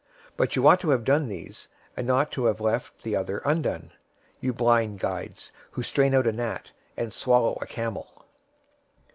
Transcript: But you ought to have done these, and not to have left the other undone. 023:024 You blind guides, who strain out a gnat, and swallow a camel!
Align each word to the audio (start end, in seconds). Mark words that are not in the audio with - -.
But 0.35 0.55
you 0.55 0.67
ought 0.67 0.79
to 0.79 0.89
have 0.89 1.03
done 1.03 1.27
these, 1.27 1.69
and 1.95 2.07
not 2.07 2.31
to 2.31 2.45
have 2.45 2.59
left 2.59 3.03
the 3.03 3.15
other 3.15 3.37
undone. 3.45 3.89
023:024 4.41 4.41
You 4.41 4.53
blind 4.53 4.99
guides, 4.99 5.51
who 5.73 5.83
strain 5.83 6.15
out 6.15 6.25
a 6.25 6.31
gnat, 6.31 6.71
and 6.97 7.13
swallow 7.13 7.55
a 7.61 7.67
camel! 7.67 8.25